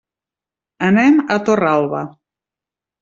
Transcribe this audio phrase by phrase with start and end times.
[0.87, 2.03] Anem a Torralba.